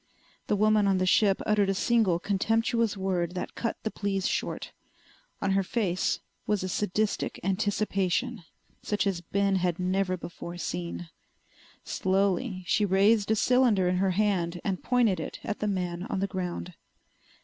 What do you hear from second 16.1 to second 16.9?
the ground.